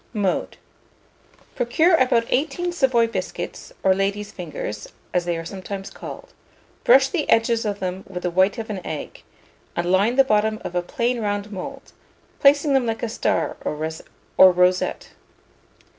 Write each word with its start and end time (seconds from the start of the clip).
Mode. 0.13 0.57
Procure 1.53 1.93
about 1.93 2.25
18 2.29 2.71
Savoy 2.71 3.05
biscuits, 3.05 3.71
or 3.83 3.93
ladies' 3.93 4.31
fingers, 4.31 4.87
as 5.13 5.25
they 5.25 5.37
are 5.37 5.45
sometimes 5.45 5.91
called; 5.91 6.33
brush 6.83 7.07
the 7.09 7.29
edges 7.29 7.65
of 7.65 7.77
them 7.79 8.03
with 8.07 8.23
the 8.23 8.31
white 8.31 8.57
of 8.57 8.71
an 8.71 8.83
egg, 8.83 9.21
and 9.75 9.91
line 9.91 10.15
the 10.15 10.23
bottom 10.23 10.59
of 10.65 10.73
a 10.73 10.81
plain 10.81 11.19
round 11.21 11.51
mould, 11.51 11.93
placing 12.39 12.73
them 12.73 12.87
like 12.87 13.03
a 13.03 13.09
star 13.09 13.57
or 13.63 13.75
rosette. 14.51 15.09